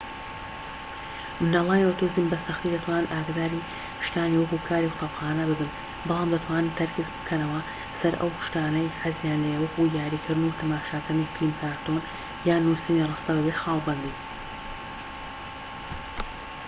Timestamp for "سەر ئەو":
7.99-8.31